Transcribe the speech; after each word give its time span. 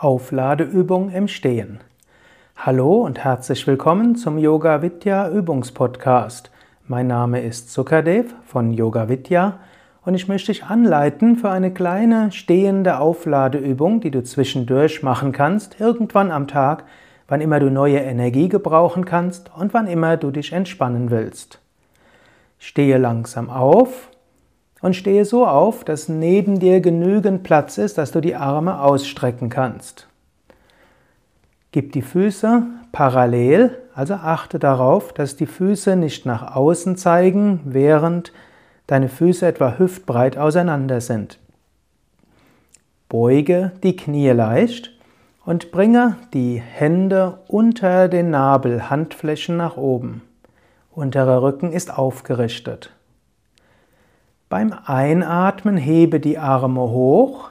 Aufladeübung 0.00 1.10
im 1.10 1.28
Stehen. 1.28 1.80
Hallo 2.56 3.02
und 3.02 3.22
herzlich 3.22 3.66
willkommen 3.66 4.16
zum 4.16 4.38
Yoga 4.38 4.80
Vidya 4.80 5.28
Übungspodcast. 5.28 6.50
Mein 6.88 7.06
Name 7.06 7.42
ist 7.42 7.70
Sukadev 7.70 8.34
von 8.46 8.72
Yoga 8.72 9.10
Vidya 9.10 9.58
und 10.04 10.14
ich 10.14 10.26
möchte 10.26 10.52
dich 10.52 10.64
anleiten 10.64 11.36
für 11.36 11.50
eine 11.50 11.70
kleine 11.70 12.32
stehende 12.32 12.98
Aufladeübung, 12.98 14.00
die 14.00 14.10
du 14.10 14.22
zwischendurch 14.22 15.02
machen 15.02 15.32
kannst, 15.32 15.78
irgendwann 15.80 16.30
am 16.30 16.48
Tag, 16.48 16.84
wann 17.28 17.42
immer 17.42 17.60
du 17.60 17.70
neue 17.70 17.98
Energie 17.98 18.48
gebrauchen 18.48 19.04
kannst 19.04 19.50
und 19.54 19.74
wann 19.74 19.86
immer 19.86 20.16
du 20.16 20.30
dich 20.30 20.52
entspannen 20.54 21.10
willst. 21.10 21.60
Stehe 22.58 22.96
langsam 22.96 23.50
auf 23.50 24.08
und 24.82 24.96
stehe 24.96 25.24
so 25.24 25.46
auf, 25.46 25.84
dass 25.84 26.08
neben 26.08 26.58
dir 26.58 26.80
genügend 26.80 27.42
Platz 27.42 27.78
ist, 27.78 27.98
dass 27.98 28.12
du 28.12 28.20
die 28.20 28.34
Arme 28.34 28.80
ausstrecken 28.80 29.48
kannst. 29.48 30.06
Gib 31.72 31.92
die 31.92 32.02
Füße 32.02 32.62
parallel, 32.90 33.76
also 33.94 34.14
achte 34.14 34.58
darauf, 34.58 35.12
dass 35.12 35.36
die 35.36 35.46
Füße 35.46 35.96
nicht 35.96 36.26
nach 36.26 36.56
außen 36.56 36.96
zeigen, 36.96 37.60
während 37.64 38.32
deine 38.86 39.08
Füße 39.08 39.46
etwa 39.46 39.78
hüftbreit 39.78 40.36
auseinander 40.36 41.00
sind. 41.00 41.38
Beuge 43.08 43.72
die 43.82 43.94
Knie 43.94 44.30
leicht 44.30 44.92
und 45.44 45.70
bringe 45.70 46.16
die 46.34 46.60
Hände 46.60 47.38
unter 47.46 48.08
den 48.08 48.30
Nabel, 48.30 48.90
Handflächen 48.90 49.56
nach 49.56 49.76
oben. 49.76 50.22
Unterer 50.92 51.42
Rücken 51.42 51.72
ist 51.72 51.96
aufgerichtet. 51.96 52.92
Beim 54.50 54.74
Einatmen 54.84 55.76
hebe 55.76 56.18
die 56.18 56.36
Arme 56.36 56.80
hoch, 56.80 57.50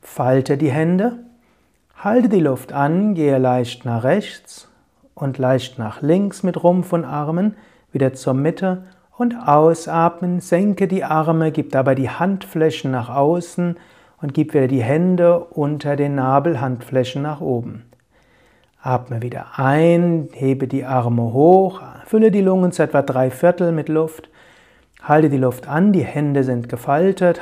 falte 0.00 0.56
die 0.56 0.70
Hände, 0.70 1.18
halte 1.96 2.28
die 2.28 2.38
Luft 2.38 2.72
an, 2.72 3.14
gehe 3.14 3.36
leicht 3.38 3.84
nach 3.84 4.04
rechts 4.04 4.70
und 5.16 5.38
leicht 5.38 5.76
nach 5.80 6.02
links 6.02 6.44
mit 6.44 6.62
Rumpf 6.62 6.92
und 6.92 7.04
Armen, 7.04 7.56
wieder 7.90 8.14
zur 8.14 8.34
Mitte 8.34 8.84
und 9.18 9.34
ausatmen, 9.34 10.38
senke 10.38 10.86
die 10.86 11.02
Arme, 11.02 11.50
gib 11.50 11.72
dabei 11.72 11.96
die 11.96 12.10
Handflächen 12.10 12.92
nach 12.92 13.10
außen 13.10 13.76
und 14.22 14.32
gib 14.32 14.54
wieder 14.54 14.68
die 14.68 14.84
Hände 14.84 15.40
unter 15.40 15.96
den 15.96 16.14
Nabel, 16.14 16.60
Handflächen 16.60 17.22
nach 17.22 17.40
oben. 17.40 17.86
Atme 18.80 19.20
wieder 19.20 19.46
ein, 19.58 20.28
hebe 20.30 20.68
die 20.68 20.84
Arme 20.84 21.22
hoch, 21.22 21.82
fülle 22.04 22.30
die 22.30 22.40
Lungen 22.40 22.70
zu 22.70 22.84
etwa 22.84 23.02
drei 23.02 23.32
Viertel 23.32 23.72
mit 23.72 23.88
Luft 23.88 24.30
Halte 25.02 25.30
die 25.30 25.36
Luft 25.36 25.68
an, 25.68 25.92
die 25.92 26.04
Hände 26.04 26.42
sind 26.42 26.68
gefaltet, 26.68 27.40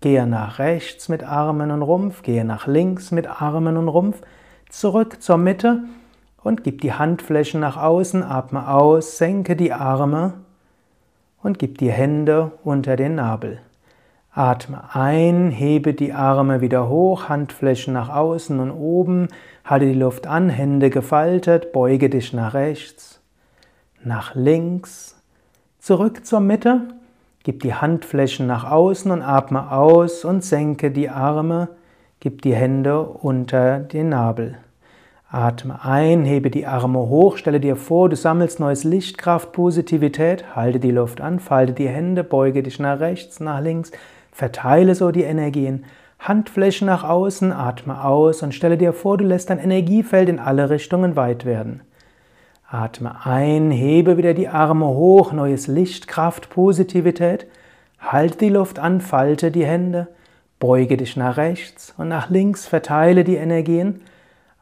gehe 0.00 0.26
nach 0.26 0.58
rechts 0.58 1.08
mit 1.08 1.22
Armen 1.22 1.70
und 1.70 1.82
Rumpf, 1.82 2.22
gehe 2.22 2.44
nach 2.44 2.66
links 2.66 3.10
mit 3.10 3.26
Armen 3.26 3.76
und 3.76 3.88
Rumpf, 3.88 4.20
zurück 4.68 5.22
zur 5.22 5.38
Mitte 5.38 5.84
und 6.42 6.62
gib 6.62 6.80
die 6.80 6.92
Handflächen 6.92 7.60
nach 7.60 7.76
außen, 7.76 8.22
atme 8.22 8.68
aus, 8.68 9.18
senke 9.18 9.56
die 9.56 9.72
Arme 9.72 10.34
und 11.42 11.58
gib 11.58 11.78
die 11.78 11.90
Hände 11.90 12.52
unter 12.62 12.96
den 12.96 13.16
Nabel. 13.16 13.60
Atme 14.32 14.94
ein, 14.94 15.50
hebe 15.50 15.94
die 15.94 16.12
Arme 16.12 16.60
wieder 16.60 16.88
hoch, 16.88 17.30
Handflächen 17.30 17.94
nach 17.94 18.10
außen 18.10 18.60
und 18.60 18.70
oben, 18.70 19.28
halte 19.64 19.86
die 19.86 19.94
Luft 19.94 20.26
an, 20.26 20.50
Hände 20.50 20.90
gefaltet, 20.90 21.72
beuge 21.72 22.10
dich 22.10 22.34
nach 22.34 22.52
rechts, 22.52 23.20
nach 24.04 24.34
links, 24.34 25.15
zurück 25.86 26.26
zur 26.26 26.40
Mitte 26.40 26.80
Gib 27.44 27.62
die 27.62 27.72
Handflächen 27.72 28.48
nach 28.48 28.68
außen 28.68 29.08
und 29.12 29.22
atme 29.22 29.70
aus 29.70 30.24
und 30.24 30.42
senke 30.42 30.90
die 30.90 31.08
Arme. 31.08 31.68
Gib 32.18 32.42
die 32.42 32.56
Hände 32.56 33.02
unter 33.02 33.78
den 33.78 34.08
Nabel. 34.08 34.58
Atme 35.30 35.84
ein, 35.84 36.24
hebe 36.24 36.50
die 36.50 36.66
Arme 36.66 36.98
hoch, 36.98 37.36
stelle 37.36 37.60
dir 37.60 37.76
vor, 37.76 38.08
du 38.08 38.16
sammelst 38.16 38.58
neues 38.58 38.82
Licht, 38.82 39.16
Kraft, 39.16 39.52
Positivität, 39.52 40.56
halte 40.56 40.80
die 40.80 40.90
Luft 40.90 41.20
an, 41.20 41.38
falte 41.38 41.72
die 41.72 41.88
Hände, 41.88 42.24
beuge 42.24 42.64
dich 42.64 42.80
nach 42.80 42.98
rechts, 42.98 43.38
nach 43.38 43.60
links, 43.60 43.92
verteile 44.32 44.96
so 44.96 45.12
die 45.12 45.22
Energien. 45.22 45.84
Handflächen 46.18 46.86
nach 46.86 47.04
außen, 47.04 47.52
atme 47.52 48.02
aus 48.02 48.42
und 48.42 48.56
stelle 48.56 48.76
dir 48.76 48.92
vor, 48.92 49.18
du 49.18 49.24
lässt 49.24 49.50
dein 49.50 49.60
Energiefeld 49.60 50.28
in 50.28 50.40
alle 50.40 50.68
Richtungen 50.68 51.14
weit 51.14 51.44
werden. 51.44 51.82
Atme 52.68 53.24
ein, 53.24 53.70
hebe 53.70 54.16
wieder 54.16 54.34
die 54.34 54.48
Arme 54.48 54.86
hoch, 54.86 55.32
neues 55.32 55.68
Licht, 55.68 56.08
Kraft, 56.08 56.50
Positivität. 56.50 57.46
Halte 58.00 58.38
die 58.38 58.48
Luft 58.48 58.80
an, 58.80 59.00
falte 59.00 59.52
die 59.52 59.64
Hände, 59.64 60.08
beuge 60.58 60.96
dich 60.96 61.16
nach 61.16 61.36
rechts 61.36 61.94
und 61.96 62.08
nach 62.08 62.28
links, 62.28 62.66
verteile 62.66 63.22
die 63.22 63.36
Energien. 63.36 64.00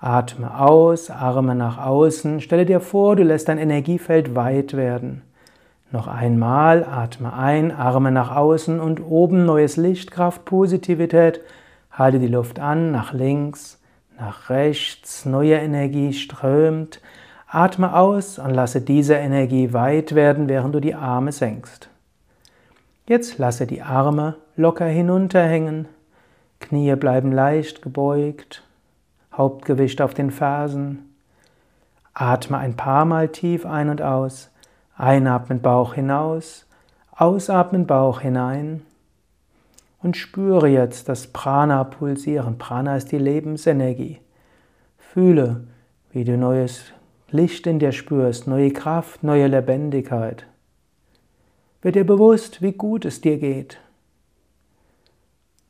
Atme 0.00 0.58
aus, 0.58 1.10
Arme 1.10 1.54
nach 1.54 1.78
außen, 1.78 2.40
stelle 2.40 2.66
dir 2.66 2.80
vor, 2.80 3.14
du 3.14 3.22
lässt 3.22 3.48
dein 3.48 3.58
Energiefeld 3.58 4.34
weit 4.34 4.76
werden. 4.76 5.22
Noch 5.92 6.08
einmal, 6.08 6.84
atme 6.84 7.32
ein, 7.32 7.70
Arme 7.70 8.10
nach 8.10 8.34
außen 8.34 8.80
und 8.80 9.00
oben 9.00 9.46
neues 9.46 9.76
Licht, 9.76 10.10
Kraft, 10.10 10.44
Positivität. 10.44 11.40
Halte 11.92 12.18
die 12.18 12.26
Luft 12.26 12.58
an, 12.58 12.90
nach 12.90 13.12
links, 13.12 13.80
nach 14.18 14.50
rechts, 14.50 15.24
neue 15.24 15.54
Energie 15.54 16.12
strömt. 16.12 17.00
Atme 17.54 17.94
aus 17.94 18.38
und 18.38 18.54
lasse 18.54 18.80
diese 18.80 19.12
Energie 19.12 19.74
weit 19.74 20.14
werden, 20.14 20.48
während 20.48 20.74
du 20.74 20.80
die 20.80 20.94
Arme 20.94 21.32
senkst. 21.32 21.90
Jetzt 23.06 23.36
lasse 23.36 23.66
die 23.66 23.82
Arme 23.82 24.36
locker 24.56 24.86
hinunterhängen, 24.86 25.86
Knie 26.60 26.96
bleiben 26.96 27.30
leicht 27.30 27.82
gebeugt, 27.82 28.62
Hauptgewicht 29.34 30.00
auf 30.00 30.14
den 30.14 30.30
Fersen. 30.30 31.14
Atme 32.14 32.56
ein 32.56 32.74
paar 32.74 33.04
Mal 33.04 33.28
tief 33.28 33.66
ein 33.66 33.90
und 33.90 34.00
aus. 34.00 34.50
Einatmen 34.96 35.60
Bauch 35.60 35.92
hinaus, 35.92 36.66
ausatmen 37.14 37.86
Bauch 37.86 38.20
hinein. 38.20 38.80
Und 40.02 40.16
spüre 40.16 40.68
jetzt 40.68 41.10
das 41.10 41.26
Prana 41.26 41.84
pulsieren. 41.84 42.56
Prana 42.56 42.96
ist 42.96 43.12
die 43.12 43.18
Lebensenergie. 43.18 44.20
Fühle, 44.96 45.64
wie 46.12 46.24
du 46.24 46.38
neues 46.38 46.92
Licht 47.32 47.66
in 47.66 47.78
dir 47.78 47.92
spürst, 47.92 48.46
neue 48.46 48.72
Kraft, 48.72 49.24
neue 49.24 49.46
Lebendigkeit. 49.46 50.46
Wird 51.80 51.94
dir 51.94 52.04
bewusst, 52.04 52.60
wie 52.60 52.72
gut 52.72 53.06
es 53.06 53.22
dir 53.22 53.38
geht. 53.38 53.80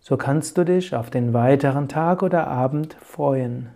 So 0.00 0.18
kannst 0.18 0.58
du 0.58 0.64
dich 0.64 0.94
auf 0.94 1.08
den 1.08 1.32
weiteren 1.32 1.88
Tag 1.88 2.22
oder 2.22 2.46
Abend 2.46 2.94
freuen. 3.00 3.70